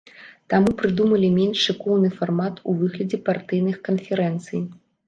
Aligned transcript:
Таму 0.53 0.71
прыдумалі 0.79 1.29
менш 1.35 1.57
шыкоўны 1.69 2.09
фармат 2.17 2.55
у 2.69 2.79
выглядзе 2.83 3.25
партыйных 3.31 3.77
канферэнцый. 3.91 4.71